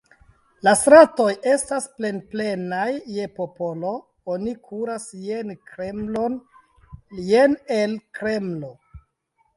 La 0.67 0.71
stratoj 0.77 1.25
estas 1.55 1.85
plenplenaj 1.99 2.87
je 3.17 3.27
popolo, 3.37 3.93
oni 4.37 4.55
kuras 4.71 5.07
jen 5.29 5.55
Kremlon, 5.73 6.41
jen 7.31 7.59
el 7.81 7.95
Kremlo. 8.21 8.73